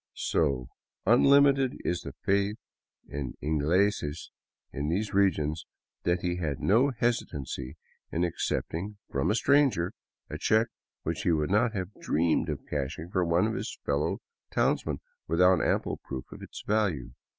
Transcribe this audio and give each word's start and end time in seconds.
So 0.15 0.67
unlimited 1.05 1.75
is 1.85 2.01
the 2.01 2.13
faith 2.23 2.57
in" 3.07 3.35
ingleses" 3.39 4.31
in 4.73 4.89
these 4.89 5.13
regions 5.13 5.67
that 6.05 6.21
he 6.21 6.37
had 6.37 6.59
no 6.59 6.89
hesitancy 6.89 7.77
in 8.11 8.23
accepting 8.23 8.97
from 9.11 9.29
a 9.29 9.35
stranger 9.35 9.93
a 10.27 10.39
check 10.39 10.69
which 11.03 11.21
he 11.21 11.31
would 11.31 11.51
not 11.51 11.73
have 11.73 11.93
dreamed 12.01 12.49
of 12.49 12.65
cashing 12.65 13.11
for 13.11 13.23
one 13.23 13.45
of 13.45 13.53
his 13.53 13.77
fellow 13.85 14.17
townsmen 14.49 15.01
without 15.27 15.61
ample 15.61 15.97
proof 16.03 16.31
of 16.31 16.41
its 16.41 16.63
value. 16.65 17.11